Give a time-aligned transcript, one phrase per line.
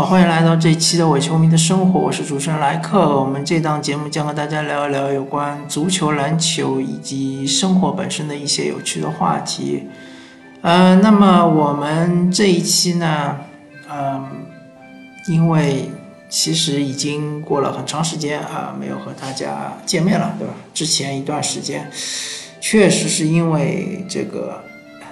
[0.00, 3.20] 好，欢迎来到这一期的伪球迷的生活，我是主持人莱克。
[3.20, 9.88] 我们这档节目将和大家聊一聊有关足球、篮球以及生活本身的一些有趣的话题。
[10.62, 13.36] 呃，那么我们这一期呢，
[13.92, 14.26] 嗯，
[15.28, 15.90] 因为
[16.30, 20.54] 其实已经过了很长时间啊，没有和大家见面了，对吧？
[20.72, 21.86] 之前一段时间，
[22.58, 24.62] 确实是因为这个，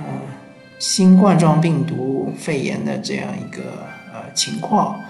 [0.00, 0.07] 嗯，
[0.79, 3.86] 新冠状病毒肺炎的这样一个。
[4.12, 5.00] 呃，情况，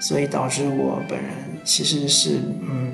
[0.00, 1.30] 所以导致我本人
[1.64, 2.92] 其实是嗯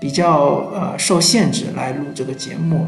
[0.00, 2.86] 比较呃受限制来录这个节目，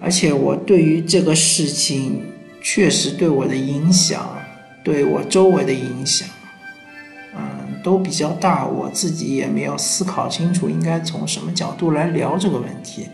[0.00, 2.24] 而且我对于这个事情
[2.60, 4.36] 确实对我的影响，
[4.82, 6.28] 对我周围的影响，
[7.34, 13.08] 嗯都比较大，我自己也没有思考清楚应该从什么角度来聊这个问题。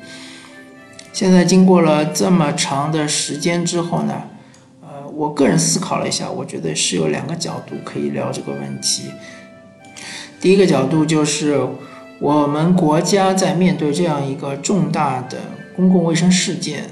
[1.12, 4.23] 现在经过了这么长的时间之后呢？
[5.15, 9.10] 我个人思考了一下，我觉得是有两个角度可以聊这个问题。
[10.41, 11.60] 第一个角度就是，
[12.19, 15.38] 我们国家在面对这样一个重大的
[15.77, 16.85] 公共卫生事件，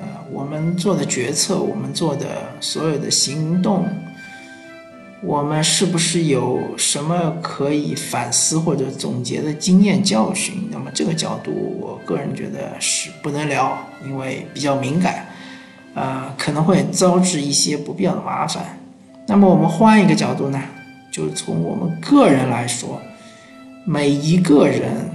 [0.00, 3.86] 呃，我们做的决策，我们做的所有的行动，
[5.22, 10.68] 我们是不是有什么可以反思或者总结的经验教训？
[10.72, 15.27] 那么这个角度，我个人觉得是不能聊，因为比较敏感。
[15.98, 18.78] 呃，可能会招致一些不必要的麻烦。
[19.26, 20.62] 那么我们换一个角度呢，
[21.10, 23.00] 就从我们个人来说，
[23.84, 25.10] 每一个人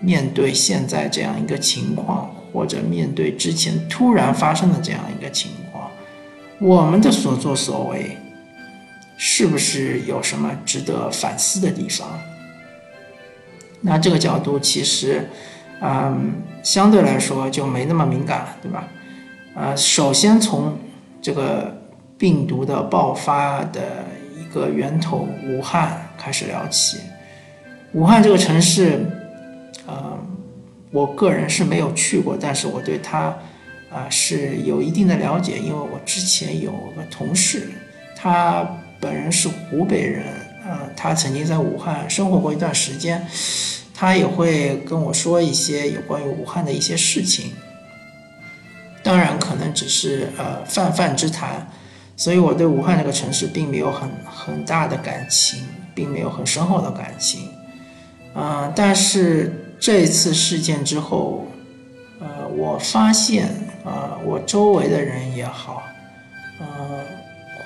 [0.00, 5.88] 面对现在这样一个情况，或者面对之前突然发生的这样一个情况，
[6.58, 8.18] 我们的所作所为，
[9.16, 12.08] 是不是有什么值得反思的地方？
[13.80, 15.30] 那这个角度其实，
[15.80, 16.32] 嗯，
[16.64, 18.88] 相对来说就没那么敏感了，对吧？
[19.60, 20.78] 呃，首先从
[21.20, 21.76] 这个
[22.16, 24.06] 病毒的爆发的
[24.38, 26.98] 一个源头武汉开始聊起。
[27.92, 29.00] 武汉这个城市，
[29.84, 30.16] 呃，
[30.92, 33.36] 我个人是没有去过，但是我对它
[33.90, 37.68] 啊是有一定的了解，因为我之前有个同事，
[38.14, 38.64] 他
[39.00, 40.24] 本人是湖北人，
[40.64, 43.26] 呃，他曾经在武汉生活过一段时间，
[43.92, 47.50] 他也会跟我说一些有关于武汉的一些事情。
[49.74, 51.70] 只是呃泛泛之谈，
[52.16, 55.64] 所以我对武汉这个城市并没有很很大的感情，
[55.94, 57.48] 并没有很深厚的感情，
[58.34, 61.46] 啊，但是这次事件之后，
[62.20, 63.48] 呃，我发现
[63.84, 65.82] 啊，我周围的人也好，
[66.60, 66.66] 呃，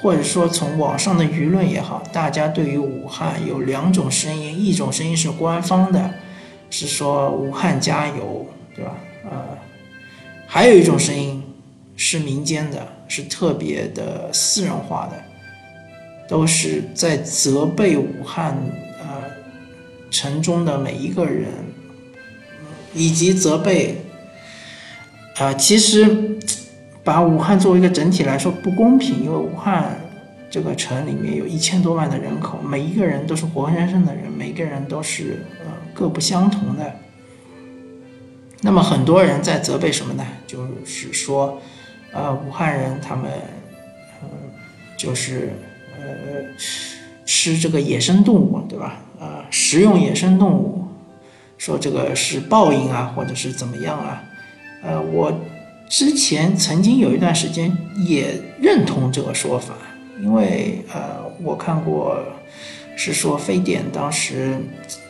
[0.00, 6.10] 或者说从网上的舆论也好，大家对于武汉有两种声音，一种声音是官方的，
[6.70, 8.92] 是说武汉加油，对吧？
[9.24, 9.30] 呃。
[10.46, 11.41] 还有一种声音
[12.04, 15.22] 是民间的，是特别的私人化的，
[16.26, 18.58] 都是在责备武汉
[18.98, 19.06] 呃
[20.10, 21.46] 城中的每一个人，
[22.92, 23.98] 以及责备
[25.36, 26.40] 啊，其实
[27.04, 30.00] 把武汉作为一个整体来说不公平，因为武汉
[30.50, 36.92] 这个城里面有一千多万的人口，每一个人都是活生生的人，每一个人都是呃各不相同的。
[38.60, 40.26] 那么很多人在责备什么呢？
[40.48, 41.60] 就是说，
[42.12, 43.30] 呃，武汉人他们，
[44.22, 44.28] 嗯，
[44.96, 45.52] 就是
[45.98, 46.04] 呃
[47.24, 49.00] 吃这个野生动物，对吧？
[49.18, 50.86] 呃，食用野生动物，
[51.58, 54.22] 说这个是报应啊，或者是怎么样啊？
[54.82, 55.32] 呃，我
[55.88, 59.74] 之前曾经有一段时间也认同这个说法，
[60.20, 62.22] 因为呃，我看过
[62.96, 64.56] 是说非典当时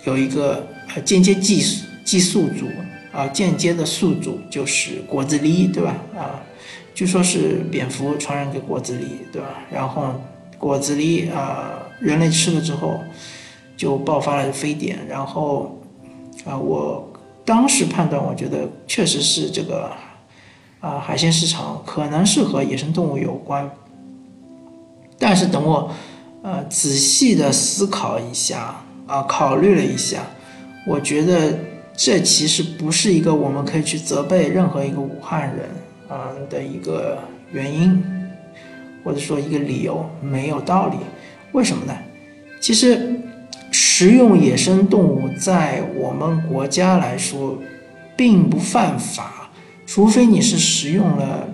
[0.04, 1.62] 有一个呃间接寄
[2.04, 2.66] 寄宿组。
[3.12, 5.94] 啊，间接的宿主就是果子狸，对吧？
[6.16, 6.40] 啊，
[6.94, 9.48] 据说是蝙蝠传染给果子狸，对吧？
[9.70, 10.14] 然后
[10.58, 13.00] 果子狸啊，人类吃了之后
[13.76, 14.98] 就爆发了非典。
[15.08, 15.78] 然后
[16.44, 17.12] 啊，我
[17.44, 19.90] 当时判断，我觉得确实是这个
[20.80, 23.70] 啊，海鲜市场可能是和野生动物有关。
[25.18, 25.90] 但是等我
[26.42, 30.24] 呃仔细的思考一下啊，考虑了一下，
[30.86, 31.58] 我觉得。
[31.94, 35.68] 这其实不是一个我们可以去责备任何一个武汉人
[36.12, 37.18] 啊的一个
[37.50, 38.02] 原因，
[39.02, 40.96] 或者说一个理由，没有道理。
[41.52, 41.96] 为什么呢？
[42.60, 43.18] 其实
[43.70, 47.58] 食用野生动物在我们国家来说
[48.14, 49.50] 并不犯法，
[49.86, 51.48] 除非你是食用了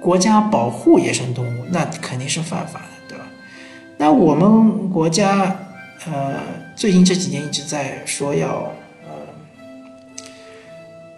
[0.00, 3.24] 国家保护野生动物，那肯定是犯法的，对吧？
[3.98, 5.56] 那我们国家
[6.06, 6.40] 呃
[6.76, 8.72] 最近这几年一直在说要。
[9.06, 9.10] 呃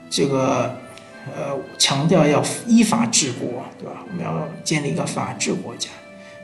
[0.09, 0.75] 这个，
[1.35, 4.05] 呃，强调要依法治国，对吧？
[4.09, 5.89] 我们要建立一个法治国家。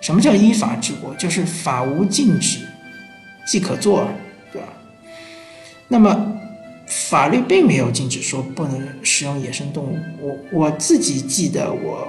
[0.00, 1.14] 什么叫依法治国？
[1.14, 2.58] 就是法无禁止，
[3.46, 4.08] 即可做，
[4.52, 4.68] 对吧？
[5.86, 6.32] 那么
[6.86, 9.98] 法律并没有禁止说不能使用野生动物。
[10.20, 12.08] 我我自己记得我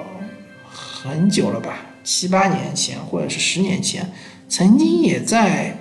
[0.67, 4.11] 很久了吧，七八年前或者是十年前，
[4.49, 5.77] 曾经也在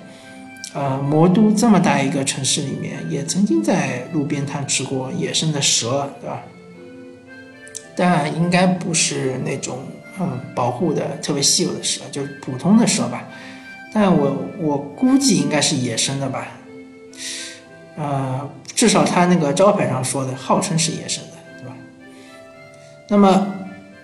[0.74, 6.42] 呃魔都这么大一个城市里面，也曾经在路边摊吃过野生的蛇，对吧？
[7.94, 9.80] 但应该不是那种
[10.18, 13.24] 嗯保护的特别稀有的蛇，就是普通的蛇吧。
[13.94, 16.48] 但我我估计应该是野生的吧，
[17.96, 21.76] 呃，至少他那个招牌上说的号称是野生的，对吧？
[23.08, 23.54] 那么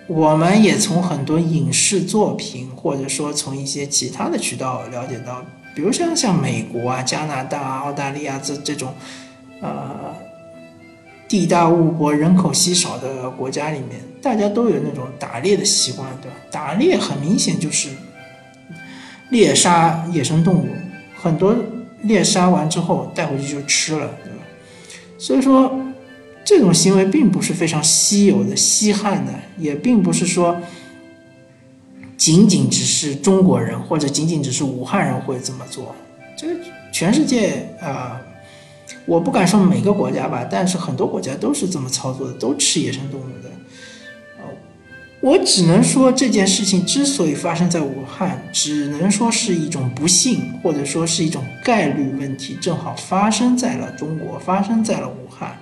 [0.05, 5.43] 我们也从很多影视作品，或者说从一些其他的渠道了解到，
[5.73, 8.93] 比如像像美国啊、加拿大啊、澳大利亚这这种，
[9.59, 10.15] 呃，
[11.29, 16.35] 地大物博、人口稀少的国家里面，大家都有那种打猎的习惯，对吧？
[16.51, 17.89] 打猎很明显就是。
[19.29, 20.67] 猎杀野生动物，
[21.15, 21.55] 很多
[22.01, 24.39] 猎杀完之后带回去就吃了，对吧？
[25.19, 25.71] 所以说，
[26.43, 30.59] 这种行为并不是非常稀有的、稀罕的，也并不是说
[32.17, 35.95] 仅仅只是中国人或者仅仅只是武汉人会这么做。
[36.35, 36.55] 这个
[36.91, 38.19] 全世界啊，
[39.05, 43.49] 我不敢说每个国家吧，但是很多国家都是这么操作的，都吃野生动物的。
[45.21, 55.57] 我只能说这件事情之所以发生在武汉，只能说是一种不幸，或者说是一种概率问题，正好发生在了中国，发生在了武汉。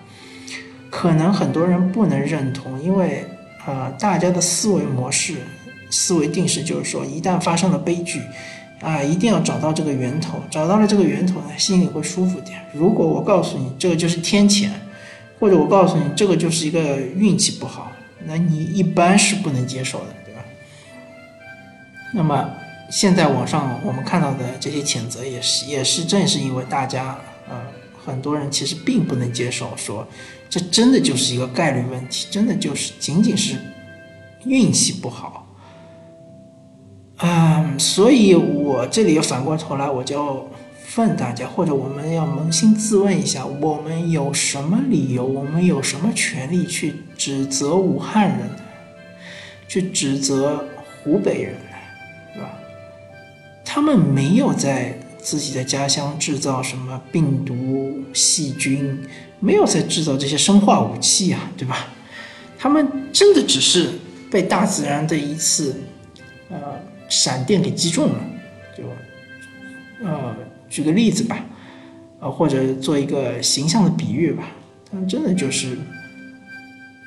[0.91, 3.25] 可能很多人不能认同，因为
[3.65, 5.38] 啊，大家的思维模式、
[5.89, 8.21] 思维定式就是说，一旦发生了悲剧，
[8.81, 12.62] 啊，一定要找到这个源头，找到了这个源头呢，心里会舒服点。
[12.74, 14.69] 如果我告诉你这个就是天谴，
[15.39, 17.91] 或者我告诉你这个就是一个运气不好。
[18.25, 20.41] 那你一般是不能接受的，对吧？
[22.13, 22.50] 那么
[22.89, 27.56] 现在网上我们看到的这些谴责，也是也是正是因为大家，呃，
[28.06, 30.06] 很多人其实并不能接受，说
[30.50, 33.56] 这真的就是一个概率问题，真的就是仅仅是
[34.45, 35.46] 运气不好，
[37.17, 40.49] 嗯，所以我这里反过头来我就。
[40.95, 45.23] 问大家，或者我们要扪心自问一下：我们有什么理由？
[45.23, 48.49] 我们有什么权利去指责武汉人？
[49.67, 50.65] 去指责
[51.03, 51.77] 湖北人呢？
[52.33, 52.49] 对吧？
[53.63, 59.07] 他们没有在自己的家乡制造什么病毒、细菌，
[59.39, 61.89] 没有在制造这些生化武器啊，对吧？
[62.57, 63.91] 他们真的只是
[64.31, 65.79] 被大自然的一次
[66.49, 66.57] 呃
[67.09, 68.19] 闪电给击中了，
[68.77, 68.83] 就
[70.06, 70.36] 呃。
[70.69, 71.45] 举个例子吧，
[72.19, 74.50] 呃，或者做一个形象的比喻吧，
[74.92, 75.77] 他们真的就是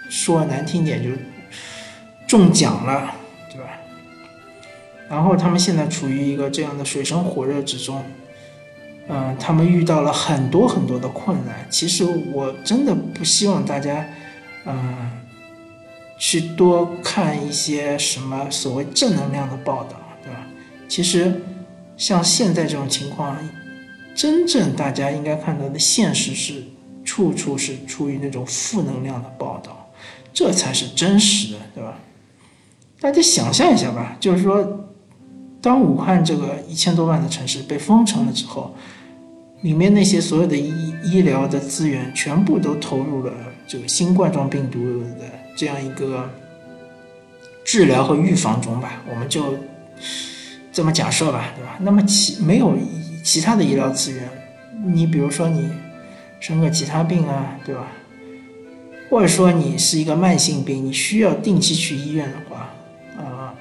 [0.08, 1.10] 说难听点就
[2.26, 3.14] 中奖了，
[3.52, 3.68] 对吧？
[5.10, 8.02] 然后他们现在处于一个这样的水深火热之中，
[9.08, 11.66] 嗯，他们遇到了很多很多的困难。
[11.68, 14.06] 其实我真的不希望大家，
[14.64, 15.19] 嗯，
[16.20, 20.46] 去多看一些什么所谓正能量的报道，对吧？
[20.86, 21.42] 其实。
[21.96, 23.36] 像现在这种情况，
[24.14, 26.64] 真正大家应该看到的现实是，
[27.04, 29.92] 处处是出于那种负能量的报道，
[30.32, 31.98] 这才是真实的，对吧？
[33.02, 34.88] 大家想象一下吧，就是说，
[35.60, 38.74] 当武汉这个一千多万的城市被封城了之后，
[39.60, 43.32] 里面那些所有的医医疗的资源全部都投入了
[43.68, 44.78] 这个新冠状病毒
[45.18, 46.26] 的这样一个
[47.62, 49.58] 治疗和预防中吧，我们就。
[50.72, 51.76] 这么假设吧，对吧？
[51.80, 52.74] 那么其没有
[53.22, 54.26] 其他的医疗资源，
[54.86, 55.68] 你比如说你
[56.38, 57.88] 生个其他病啊，对吧？
[59.10, 62.72] 或者说你是一个慢性病，你需要定期去医院的话，
[63.18, 63.52] 啊，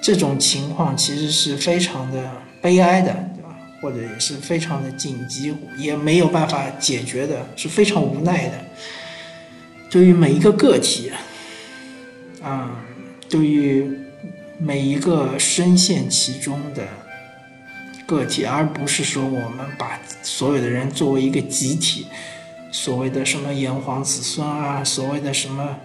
[0.00, 3.56] 这种情况其实是非常的悲哀的，对吧？
[3.80, 8.54] 或者也是非常的紧急，也没有办法解决的，是非常无奈的。
[9.92, 11.12] 对于每一个个体，
[12.42, 12.82] 啊，
[13.28, 13.98] 对于。
[14.64, 16.86] 每一个深陷其中的
[18.06, 22.06] 个体，而不是说我们把所有的人作为一个集体，
[22.70, 25.76] 所谓的什么炎黄子孙啊，所谓的什么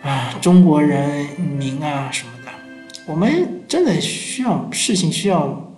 [0.00, 2.52] 啊中国人民啊什么的，
[3.04, 5.74] 我们真的需要事情需要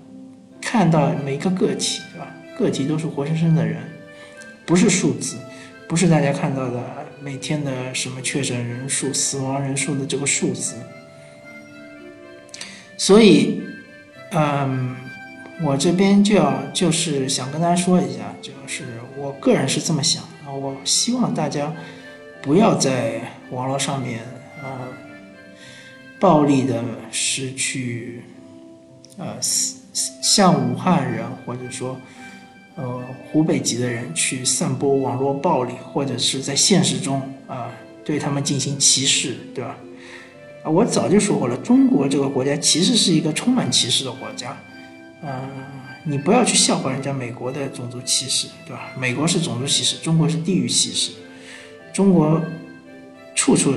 [0.61, 2.27] 看到每一个个体，对吧？
[2.59, 3.79] 个体都是活生生的人，
[4.67, 5.39] 不是数字，
[5.89, 6.83] 不是大家看到的
[7.21, 10.75] 每天的什么确诊人数、死亡人数的这个数字。
[12.97, 13.63] 所以，
[14.33, 14.97] 嗯，
[15.63, 18.85] 我这边就要就是想跟大家说一下，就是
[19.17, 21.73] 我个人是这么想的，我希望大家
[22.43, 24.21] 不要在网络上面，
[24.63, 24.89] 啊，
[26.19, 28.23] 暴力的失去，
[29.17, 31.99] 呃，向武汉人或者说
[32.77, 37.71] 呃湖北籍的人去散播网络暴力，或者是在现实中啊
[38.05, 39.77] 对他们进行歧视，对吧？
[40.63, 44.57] 啊，我早就说过了，中国这个国家其实是一个充满歧视的国家，
[45.23, 45.31] 嗯，
[46.05, 48.91] 你不要去笑话人家美国的种族歧视，对吧？
[48.99, 51.13] 美国是种族歧视，中国是地域歧视，
[51.93, 52.43] 中国
[53.35, 53.75] 处处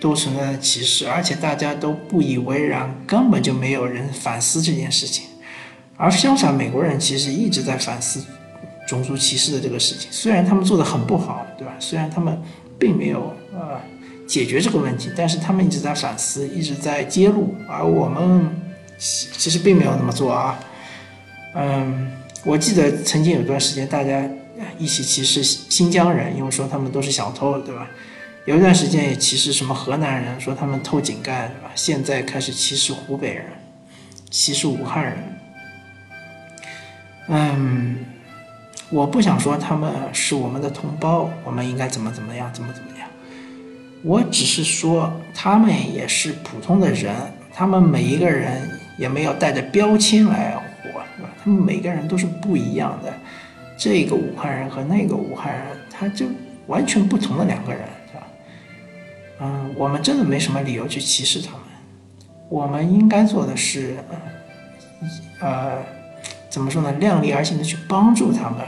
[0.00, 5.26] 都存在着歧视，而且大家都不以为然，根本就没有人反思这件事情。
[5.98, 8.24] 而相反，美国人其实一直在反思
[8.86, 11.74] 种族歧视的这个事情，虽然他们做的很不好，对吧？
[11.78, 12.40] 虽然他们
[12.78, 13.78] 并没有呃。
[14.28, 18.46] 解决这个问题，但是他们一直在反思，一直在揭露，而我们
[18.98, 20.60] 其实并没有那么做啊。
[21.54, 22.12] 嗯，
[22.44, 24.22] 我记得曾经有段时间，大家
[24.78, 27.88] 一起歧视新疆人，因为说他们都是小偷，对吧？
[28.44, 31.72] 有一段时间也歧视什么河南人，说他们偷井盖，对吧？
[31.74, 33.46] 现在开始歧视湖北人，
[34.28, 35.37] 歧视武汉人。
[37.28, 37.96] 嗯，
[38.90, 43.08] 我不想说他们是我们的同胞，我们应该怎么怎么样，怎么怎么样。
[44.02, 47.14] 我只是说，他们也是普通的人，
[47.52, 51.28] 他们每一个人也没有带着标签来活，是吧？
[51.42, 53.12] 他们每个人都是不一样的，
[53.76, 56.26] 这个武汉人和那个武汉人，他就
[56.66, 58.26] 完全不同的两个人，是吧？
[59.40, 61.60] 嗯，我们真的没什么理由去歧视他们，
[62.48, 63.96] 我们应该做的是，
[65.40, 65.84] 呃，
[66.48, 66.90] 怎么说呢？
[66.92, 68.58] 量力而行的去帮助他们，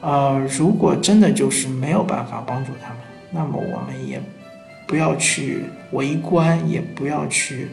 [0.00, 2.98] 呃，如果真的就是没有办法帮助他们。
[3.30, 4.20] 那么我们也
[4.86, 7.68] 不要去围观，也不要去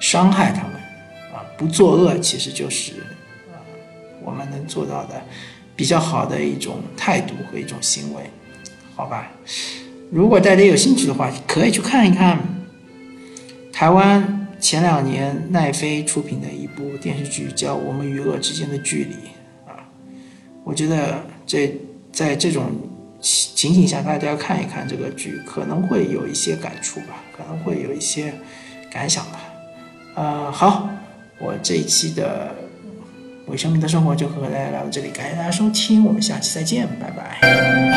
[0.00, 0.74] 伤害他们，
[1.32, 2.92] 啊，不作恶其实就是
[3.52, 3.62] 啊
[4.24, 5.22] 我们能做到的
[5.76, 8.22] 比较好的一种态度和一种行为，
[8.96, 9.30] 好吧？
[10.10, 12.38] 如果大家有兴趣的话，可以去看一看
[13.72, 19.14] 台湾前两年奈飞出品的一部电视剧，叫《我们与恶之间的距离》
[19.70, 19.78] 啊，
[20.64, 21.72] 我觉得这
[22.10, 22.72] 在这种。
[23.20, 28.32] 情景下，大家看一看这个剧，可能会有一些感触吧，可能会有一些
[28.90, 29.40] 感想吧。
[30.14, 30.88] 呃，好，
[31.38, 32.54] 我这一期的
[33.46, 37.95] 伪生命的生活就和大家聊到这里，感谢大家收听，我们下期再见，拜拜。